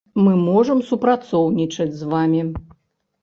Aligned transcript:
Мы 0.27 0.31
можам 0.45 0.79
супрацоўнічаць 0.87 1.95
з 1.99 2.09
вамі. 2.13 2.41